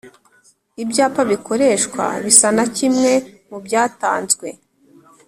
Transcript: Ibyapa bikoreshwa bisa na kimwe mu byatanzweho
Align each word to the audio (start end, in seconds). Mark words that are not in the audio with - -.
Ibyapa 0.83 1.21
bikoreshwa 1.31 2.03
bisa 2.23 2.47
na 2.55 2.65
kimwe 2.75 3.11
mu 3.49 3.57
byatanzweho 3.65 4.61